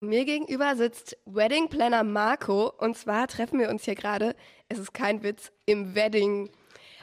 Mir 0.00 0.24
gegenüber 0.24 0.76
sitzt 0.76 1.16
Wedding 1.26 1.68
Planner 1.68 2.04
Marco 2.04 2.72
und 2.78 2.96
zwar 2.96 3.26
treffen 3.26 3.58
wir 3.58 3.68
uns 3.68 3.82
hier 3.82 3.96
gerade, 3.96 4.36
es 4.68 4.78
ist 4.78 4.94
kein 4.94 5.24
Witz, 5.24 5.50
im 5.66 5.96
Wedding 5.96 6.50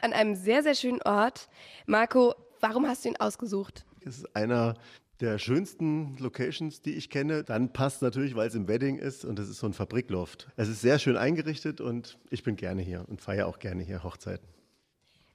an 0.00 0.14
einem 0.14 0.34
sehr, 0.34 0.62
sehr 0.62 0.74
schönen 0.74 1.02
Ort. 1.02 1.50
Marco, 1.84 2.34
warum 2.60 2.88
hast 2.88 3.04
du 3.04 3.10
ihn 3.10 3.16
ausgesucht? 3.18 3.84
Es 4.00 4.16
ist 4.16 4.34
einer 4.34 4.78
der 5.20 5.38
schönsten 5.38 6.16
Locations, 6.16 6.80
die 6.80 6.94
ich 6.94 7.10
kenne. 7.10 7.44
Dann 7.44 7.70
passt 7.70 8.00
natürlich, 8.00 8.34
weil 8.34 8.48
es 8.48 8.54
im 8.54 8.66
Wedding 8.66 8.96
ist 8.98 9.26
und 9.26 9.38
es 9.38 9.50
ist 9.50 9.58
so 9.58 9.66
ein 9.66 9.74
Fabrikloft. 9.74 10.48
Es 10.56 10.68
ist 10.68 10.80
sehr 10.80 10.98
schön 10.98 11.18
eingerichtet 11.18 11.82
und 11.82 12.18
ich 12.30 12.44
bin 12.44 12.56
gerne 12.56 12.80
hier 12.80 13.04
und 13.08 13.20
feiere 13.20 13.46
auch 13.46 13.58
gerne 13.58 13.82
hier 13.82 14.04
Hochzeiten. 14.04 14.48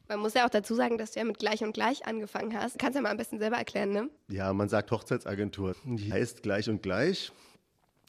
Man 0.07 0.19
muss 0.19 0.33
ja 0.33 0.47
auch 0.47 0.49
dazu 0.49 0.73
sagen, 0.73 0.97
dass 0.97 1.11
du 1.11 1.19
ja 1.19 1.25
mit 1.25 1.37
Gleich 1.37 1.63
und 1.63 1.73
Gleich 1.73 2.07
angefangen 2.07 2.57
hast. 2.57 2.79
Kannst 2.79 2.95
du 2.95 2.97
ja 2.97 3.03
mal 3.03 3.11
am 3.11 3.17
besten 3.17 3.37
selber 3.37 3.57
erklären, 3.57 3.91
ne? 3.91 4.09
Ja, 4.29 4.51
man 4.51 4.67
sagt 4.67 4.89
Hochzeitsagentur. 4.89 5.75
Die 5.85 6.11
heißt 6.11 6.41
Gleich 6.41 6.67
und 6.67 6.81
Gleich. 6.81 7.31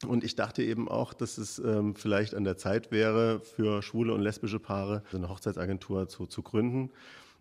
Und 0.06 0.24
ich 0.24 0.34
dachte 0.34 0.62
eben 0.62 0.88
auch, 0.88 1.14
dass 1.14 1.38
es 1.38 1.58
ähm, 1.58 1.94
vielleicht 1.94 2.34
an 2.34 2.44
der 2.44 2.56
Zeit 2.56 2.90
wäre, 2.90 3.40
für 3.40 3.82
schwule 3.82 4.14
und 4.14 4.20
lesbische 4.20 4.58
Paare 4.58 5.02
eine 5.12 5.28
Hochzeitsagentur 5.28 6.08
zu, 6.08 6.26
zu 6.26 6.42
gründen. 6.42 6.90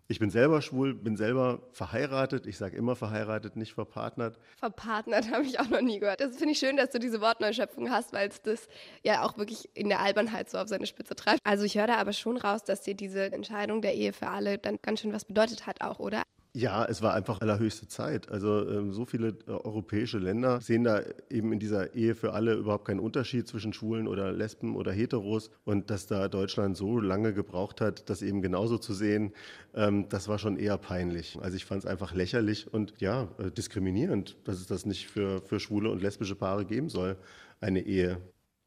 Ich 0.08 0.18
bin 0.18 0.30
selber 0.30 0.60
schwul, 0.60 0.94
bin 0.94 1.16
selber 1.16 1.62
verheiratet. 1.72 2.46
Ich 2.46 2.58
sage 2.58 2.76
immer 2.76 2.96
verheiratet, 2.96 3.56
nicht 3.56 3.72
verpartnert. 3.72 4.38
Verpartnert 4.58 5.30
habe 5.32 5.44
ich 5.44 5.58
auch 5.58 5.68
noch 5.68 5.80
nie 5.80 6.00
gehört. 6.00 6.20
Das 6.20 6.36
finde 6.36 6.52
ich 6.52 6.58
schön, 6.58 6.76
dass 6.76 6.90
du 6.90 6.98
diese 6.98 7.20
Wortneuschöpfung 7.20 7.90
hast, 7.90 8.12
weil 8.12 8.28
es 8.28 8.42
das 8.42 8.68
ja 9.02 9.24
auch 9.24 9.38
wirklich 9.38 9.70
in 9.74 9.88
der 9.88 10.00
Albernheit 10.00 10.50
so 10.50 10.58
auf 10.58 10.68
seine 10.68 10.86
Spitze 10.86 11.14
treibt. 11.14 11.40
Also 11.44 11.64
ich 11.64 11.78
höre 11.78 11.86
da 11.86 11.96
aber 11.96 12.12
schon 12.12 12.36
raus, 12.36 12.64
dass 12.64 12.82
dir 12.82 12.94
diese 12.94 13.32
Entscheidung 13.32 13.80
der 13.80 13.94
Ehe 13.94 14.12
für 14.12 14.28
alle 14.28 14.58
dann 14.58 14.78
ganz 14.82 15.00
schön 15.00 15.12
was 15.12 15.24
bedeutet 15.24 15.66
hat 15.66 15.80
auch, 15.80 15.98
oder? 15.98 16.22
Ja, 16.54 16.84
es 16.84 17.00
war 17.00 17.14
einfach 17.14 17.40
allerhöchste 17.40 17.88
Zeit. 17.88 18.28
Also 18.30 18.68
ähm, 18.68 18.92
so 18.92 19.06
viele 19.06 19.28
äh, 19.46 19.50
europäische 19.50 20.18
Länder 20.18 20.60
sehen 20.60 20.84
da 20.84 21.00
eben 21.30 21.50
in 21.50 21.58
dieser 21.58 21.94
Ehe 21.94 22.14
für 22.14 22.34
alle 22.34 22.52
überhaupt 22.54 22.84
keinen 22.84 23.00
Unterschied 23.00 23.48
zwischen 23.48 23.72
Schwulen 23.72 24.06
oder 24.06 24.32
Lesben 24.32 24.76
oder 24.76 24.92
Heteros. 24.92 25.50
Und 25.64 25.88
dass 25.88 26.06
da 26.06 26.28
Deutschland 26.28 26.76
so 26.76 27.00
lange 27.00 27.32
gebraucht 27.32 27.80
hat, 27.80 28.10
das 28.10 28.20
eben 28.20 28.42
genauso 28.42 28.76
zu 28.76 28.92
sehen, 28.92 29.32
ähm, 29.74 30.10
das 30.10 30.28
war 30.28 30.38
schon 30.38 30.58
eher 30.58 30.76
peinlich. 30.76 31.38
Also 31.40 31.56
ich 31.56 31.64
fand 31.64 31.84
es 31.84 31.86
einfach 31.90 32.12
lächerlich 32.12 32.70
und 32.70 33.00
ja, 33.00 33.28
äh, 33.38 33.50
diskriminierend, 33.50 34.36
dass 34.44 34.56
es 34.60 34.66
das 34.66 34.84
nicht 34.84 35.06
für, 35.08 35.40
für 35.40 35.58
schwule 35.58 35.90
und 35.90 36.02
lesbische 36.02 36.34
Paare 36.34 36.66
geben 36.66 36.90
soll, 36.90 37.16
eine 37.60 37.80
Ehe. 37.80 38.18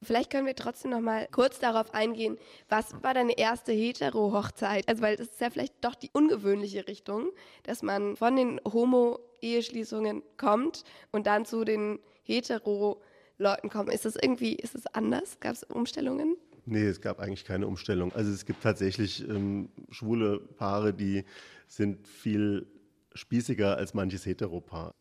Vielleicht 0.01 0.29
können 0.29 0.45
wir 0.45 0.55
trotzdem 0.55 0.91
noch 0.91 0.99
mal 0.99 1.27
kurz 1.31 1.59
darauf 1.59 1.93
eingehen, 1.93 2.38
was 2.69 2.93
war 3.01 3.13
deine 3.13 3.38
erste 3.38 3.71
Hetero-Hochzeit? 3.71 4.88
Also, 4.88 5.01
weil 5.01 5.15
das 5.15 5.27
ist 5.29 5.41
ja 5.41 5.49
vielleicht 5.49 5.73
doch 5.83 5.95
die 5.95 6.09
ungewöhnliche 6.13 6.88
Richtung, 6.88 7.31
dass 7.63 7.81
man 7.81 8.16
von 8.16 8.35
den 8.35 8.61
Homo-Eheschließungen 8.66 10.21
kommt 10.38 10.83
und 11.11 11.27
dann 11.27 11.45
zu 11.45 11.63
den 11.63 11.99
Hetero-Leuten 12.23 13.69
kommt. 13.69 13.91
Ist 13.91 14.05
das 14.05 14.16
irgendwie, 14.16 14.53
ist 14.53 14.75
das 14.75 14.85
anders? 14.88 15.39
Gab 15.39 15.53
es 15.53 15.63
Umstellungen? 15.63 16.38
Nee, 16.66 16.85
es 16.85 16.99
gab 16.99 17.19
eigentlich 17.19 17.45
keine 17.45 17.67
Umstellung. 17.67 18.11
Also 18.13 18.31
es 18.31 18.45
gibt 18.45 18.63
tatsächlich 18.63 19.27
ähm, 19.27 19.69
schwule 19.89 20.39
Paare, 20.39 20.93
die 20.93 21.23
sind 21.67 22.07
viel 22.07 22.67
spießiger 23.13 23.77
als 23.77 23.93
manches 23.93 24.25
Heteropaar. 24.25 24.93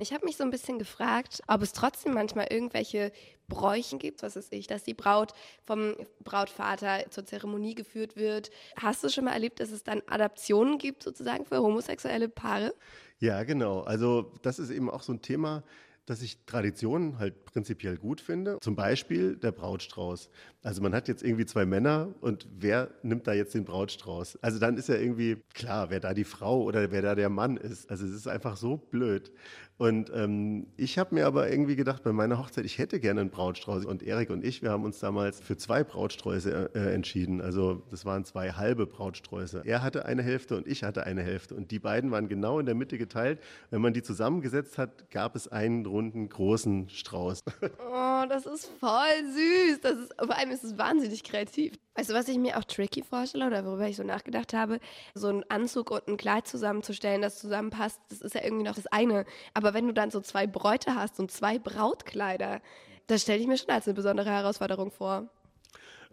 Ich 0.00 0.12
habe 0.12 0.24
mich 0.24 0.36
so 0.36 0.44
ein 0.44 0.50
bisschen 0.50 0.78
gefragt, 0.78 1.42
ob 1.48 1.62
es 1.62 1.72
trotzdem 1.72 2.14
manchmal 2.14 2.46
irgendwelche 2.50 3.12
Bräuchen 3.48 3.98
gibt, 3.98 4.22
was 4.22 4.36
ist 4.36 4.52
ich, 4.52 4.66
dass 4.66 4.84
die 4.84 4.94
Braut 4.94 5.32
vom 5.64 5.96
Brautvater 6.22 7.10
zur 7.10 7.24
Zeremonie 7.24 7.74
geführt 7.74 8.16
wird. 8.16 8.50
Hast 8.76 9.02
du 9.02 9.08
schon 9.08 9.24
mal 9.24 9.32
erlebt, 9.32 9.58
dass 9.58 9.70
es 9.70 9.82
dann 9.82 10.02
Adaptionen 10.06 10.78
gibt 10.78 11.02
sozusagen 11.02 11.44
für 11.46 11.58
homosexuelle 11.58 12.28
Paare? 12.28 12.74
Ja, 13.18 13.42
genau. 13.42 13.80
Also 13.80 14.32
das 14.42 14.58
ist 14.58 14.70
eben 14.70 14.90
auch 14.90 15.02
so 15.02 15.12
ein 15.12 15.22
Thema, 15.22 15.64
dass 16.08 16.22
ich 16.22 16.44
Traditionen 16.46 17.18
halt 17.18 17.44
prinzipiell 17.44 17.96
gut 17.96 18.20
finde. 18.20 18.58
Zum 18.60 18.76
Beispiel 18.76 19.36
der 19.36 19.52
Brautstrauß. 19.52 20.30
Also 20.62 20.82
man 20.82 20.94
hat 20.94 21.08
jetzt 21.08 21.22
irgendwie 21.22 21.46
zwei 21.46 21.66
Männer 21.66 22.14
und 22.20 22.46
wer 22.58 22.90
nimmt 23.02 23.26
da 23.26 23.32
jetzt 23.32 23.54
den 23.54 23.64
Brautstrauß? 23.64 24.38
Also 24.42 24.58
dann 24.58 24.76
ist 24.76 24.88
ja 24.88 24.96
irgendwie 24.96 25.38
klar, 25.54 25.90
wer 25.90 26.00
da 26.00 26.14
die 26.14 26.24
Frau 26.24 26.62
oder 26.62 26.90
wer 26.90 27.02
da 27.02 27.14
der 27.14 27.28
Mann 27.28 27.56
ist. 27.56 27.90
Also 27.90 28.06
es 28.06 28.12
ist 28.12 28.28
einfach 28.28 28.56
so 28.56 28.76
blöd. 28.76 29.32
Und 29.78 30.10
ähm, 30.12 30.66
ich 30.76 30.98
habe 30.98 31.14
mir 31.14 31.26
aber 31.26 31.48
irgendwie 31.48 31.76
gedacht, 31.76 32.02
bei 32.02 32.12
meiner 32.12 32.38
Hochzeit, 32.38 32.64
ich 32.64 32.78
hätte 32.78 32.98
gerne 32.98 33.20
einen 33.20 33.30
Brautstrauß. 33.30 33.84
Und 33.86 34.02
Erik 34.02 34.30
und 34.30 34.44
ich, 34.44 34.60
wir 34.60 34.72
haben 34.72 34.84
uns 34.84 34.98
damals 34.98 35.40
für 35.40 35.56
zwei 35.56 35.84
Brautsträuße 35.84 36.70
äh, 36.74 36.92
entschieden. 36.92 37.40
Also 37.40 37.84
das 37.88 38.04
waren 38.04 38.24
zwei 38.24 38.50
halbe 38.50 38.86
Brautsträuße. 38.86 39.62
Er 39.64 39.82
hatte 39.84 40.04
eine 40.04 40.24
Hälfte 40.24 40.56
und 40.56 40.66
ich 40.66 40.82
hatte 40.82 41.04
eine 41.04 41.22
Hälfte. 41.22 41.54
Und 41.54 41.70
die 41.70 41.78
beiden 41.78 42.10
waren 42.10 42.28
genau 42.28 42.58
in 42.58 42.66
der 42.66 42.74
Mitte 42.74 42.98
geteilt. 42.98 43.38
Wenn 43.70 43.80
man 43.80 43.92
die 43.92 44.02
zusammengesetzt 44.02 44.78
hat, 44.78 45.08
gab 45.12 45.36
es 45.36 45.46
einen 45.46 45.86
runden, 45.98 46.28
großen 46.28 46.88
Strauß. 46.88 47.42
Oh, 47.90 48.24
das 48.28 48.46
ist 48.46 48.70
voll 48.80 49.24
süß. 49.32 49.80
Das 49.80 49.96
ist, 49.96 50.14
vor 50.18 50.36
allem 50.36 50.50
ist 50.50 50.64
es 50.64 50.76
wahnsinnig 50.76 51.22
kreativ. 51.24 51.74
Weißt 51.94 52.10
du, 52.10 52.14
was 52.14 52.28
ich 52.28 52.38
mir 52.38 52.58
auch 52.58 52.64
tricky 52.64 53.02
vorstelle 53.02 53.46
oder 53.46 53.64
worüber 53.64 53.88
ich 53.88 53.96
so 53.96 54.02
nachgedacht 54.02 54.52
habe? 54.54 54.80
So 55.14 55.28
einen 55.28 55.44
Anzug 55.48 55.90
und 55.90 56.06
ein 56.08 56.16
Kleid 56.16 56.46
zusammenzustellen, 56.46 57.22
das 57.22 57.38
zusammenpasst, 57.38 58.00
das 58.08 58.20
ist 58.20 58.34
ja 58.34 58.42
irgendwie 58.42 58.64
noch 58.64 58.74
das 58.74 58.86
eine. 58.88 59.24
Aber 59.54 59.74
wenn 59.74 59.86
du 59.86 59.92
dann 59.92 60.10
so 60.10 60.20
zwei 60.20 60.46
Bräute 60.46 60.94
hast 60.94 61.20
und 61.20 61.30
zwei 61.30 61.58
Brautkleider, 61.58 62.60
das 63.06 63.22
stelle 63.22 63.40
ich 63.40 63.46
mir 63.46 63.56
schon 63.56 63.70
als 63.70 63.86
eine 63.86 63.94
besondere 63.94 64.30
Herausforderung 64.30 64.90
vor. 64.90 65.28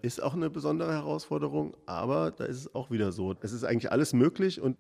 Ist 0.01 0.21
auch 0.21 0.33
eine 0.33 0.49
besondere 0.49 0.93
Herausforderung, 0.93 1.75
aber 1.85 2.31
da 2.31 2.45
ist 2.45 2.57
es 2.57 2.75
auch 2.75 2.91
wieder 2.91 3.11
so. 3.11 3.35
Es 3.41 3.51
ist 3.51 3.63
eigentlich 3.63 3.91
alles 3.91 4.13
möglich 4.13 4.61
und 4.61 4.77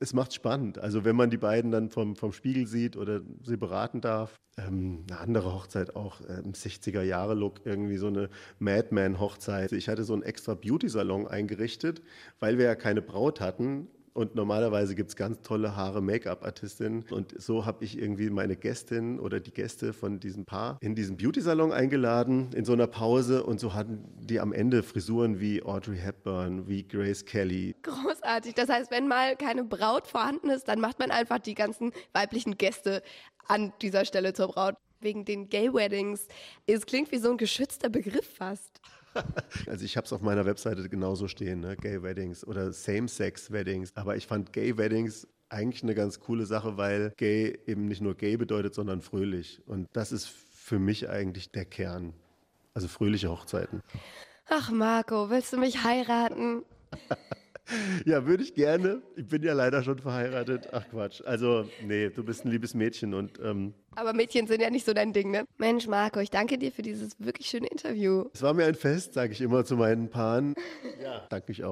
es 0.00 0.14
macht 0.14 0.32
spannend. 0.32 0.78
Also 0.78 1.04
wenn 1.04 1.14
man 1.14 1.30
die 1.30 1.36
beiden 1.36 1.70
dann 1.70 1.90
vom, 1.90 2.16
vom 2.16 2.32
Spiegel 2.32 2.66
sieht 2.66 2.96
oder 2.96 3.20
sie 3.44 3.58
beraten 3.58 4.00
darf. 4.00 4.34
Ähm, 4.56 5.04
eine 5.08 5.20
andere 5.20 5.54
Hochzeit 5.54 5.94
auch 5.94 6.22
äh, 6.22 6.40
im 6.42 6.52
60er-Jahre-Look, 6.52 7.60
irgendwie 7.64 7.98
so 7.98 8.08
eine 8.08 8.30
Madman-Hochzeit. 8.58 9.72
Ich 9.72 9.88
hatte 9.88 10.04
so 10.04 10.14
einen 10.14 10.22
extra 10.22 10.54
Beauty-Salon 10.54 11.28
eingerichtet, 11.28 12.02
weil 12.40 12.58
wir 12.58 12.64
ja 12.64 12.74
keine 12.74 13.02
Braut 13.02 13.40
hatten 13.40 13.88
und 14.12 14.34
normalerweise 14.34 14.94
gibt's 14.94 15.16
ganz 15.16 15.40
tolle 15.42 15.76
Haare 15.76 16.02
Make-up-Artistinnen. 16.02 17.04
Und 17.10 17.40
so 17.40 17.66
habe 17.66 17.84
ich 17.84 17.98
irgendwie 17.98 18.30
meine 18.30 18.56
Gästin 18.56 19.20
oder 19.20 19.40
die 19.40 19.52
Gäste 19.52 19.92
von 19.92 20.20
diesem 20.20 20.44
Paar 20.44 20.78
in 20.80 20.94
diesen 20.94 21.16
Beauty-Salon 21.16 21.72
eingeladen, 21.72 22.50
in 22.54 22.64
so 22.64 22.72
einer 22.72 22.86
Pause. 22.86 23.44
Und 23.44 23.60
so 23.60 23.74
hatten 23.74 24.04
die 24.18 24.40
am 24.40 24.52
Ende 24.52 24.82
Frisuren 24.82 25.40
wie 25.40 25.62
Audrey 25.62 25.98
Hepburn, 25.98 26.68
wie 26.68 26.86
Grace 26.86 27.24
Kelly. 27.24 27.74
Großartig. 27.82 28.54
Das 28.54 28.68
heißt, 28.68 28.90
wenn 28.90 29.08
mal 29.08 29.36
keine 29.36 29.64
Braut 29.64 30.06
vorhanden 30.06 30.50
ist, 30.50 30.68
dann 30.68 30.80
macht 30.80 30.98
man 30.98 31.10
einfach 31.10 31.38
die 31.38 31.54
ganzen 31.54 31.92
weiblichen 32.12 32.58
Gäste 32.58 33.02
an 33.46 33.72
dieser 33.80 34.04
Stelle 34.04 34.32
zur 34.32 34.48
Braut. 34.48 34.74
Wegen 35.02 35.24
den 35.24 35.48
Gay-Weddings. 35.48 36.28
Es 36.66 36.84
klingt 36.84 37.10
wie 37.10 37.16
so 37.16 37.30
ein 37.30 37.38
geschützter 37.38 37.88
Begriff 37.88 38.34
fast. 38.36 38.82
Also 39.66 39.84
ich 39.84 39.96
habe 39.96 40.04
es 40.04 40.12
auf 40.12 40.20
meiner 40.20 40.46
Webseite 40.46 40.88
genauso 40.88 41.28
stehen, 41.28 41.60
ne? 41.60 41.76
Gay 41.76 42.02
Weddings 42.02 42.46
oder 42.46 42.72
Same-Sex 42.72 43.50
Weddings. 43.50 43.92
Aber 43.94 44.16
ich 44.16 44.26
fand 44.26 44.52
Gay 44.52 44.76
Weddings 44.76 45.26
eigentlich 45.48 45.82
eine 45.82 45.94
ganz 45.94 46.20
coole 46.20 46.46
Sache, 46.46 46.76
weil 46.76 47.12
Gay 47.16 47.58
eben 47.66 47.86
nicht 47.86 48.00
nur 48.00 48.14
Gay 48.14 48.36
bedeutet, 48.36 48.74
sondern 48.74 49.00
fröhlich. 49.02 49.60
Und 49.66 49.88
das 49.92 50.12
ist 50.12 50.28
für 50.28 50.78
mich 50.78 51.08
eigentlich 51.08 51.50
der 51.50 51.64
Kern. 51.64 52.14
Also 52.74 52.88
fröhliche 52.88 53.30
Hochzeiten. 53.30 53.82
Ach 54.48 54.70
Marco, 54.70 55.30
willst 55.30 55.52
du 55.52 55.58
mich 55.58 55.82
heiraten? 55.84 56.62
Ja, 58.04 58.26
würde 58.26 58.42
ich 58.42 58.54
gerne. 58.54 59.02
Ich 59.16 59.26
bin 59.26 59.42
ja 59.42 59.52
leider 59.52 59.82
schon 59.82 59.98
verheiratet. 59.98 60.68
Ach 60.72 60.88
Quatsch. 60.90 61.22
Also, 61.24 61.68
nee, 61.86 62.08
du 62.10 62.24
bist 62.24 62.44
ein 62.44 62.50
liebes 62.50 62.74
Mädchen 62.74 63.14
und. 63.14 63.38
Ähm, 63.42 63.74
Aber 63.94 64.12
Mädchen 64.12 64.46
sind 64.46 64.60
ja 64.62 64.70
nicht 64.70 64.86
so 64.86 64.92
dein 64.92 65.12
Ding, 65.12 65.30
ne? 65.30 65.44
Mensch, 65.58 65.86
Marco, 65.86 66.20
ich 66.20 66.30
danke 66.30 66.58
dir 66.58 66.72
für 66.72 66.82
dieses 66.82 67.18
wirklich 67.18 67.46
schöne 67.48 67.66
Interview. 67.68 68.24
Es 68.32 68.42
war 68.42 68.54
mir 68.54 68.64
ein 68.66 68.74
Fest, 68.74 69.14
sage 69.14 69.32
ich 69.32 69.40
immer 69.40 69.64
zu 69.64 69.76
meinen 69.76 70.08
Paaren. 70.08 70.54
Ja, 71.02 71.26
danke 71.28 71.52
ich 71.52 71.62
auch. 71.64 71.68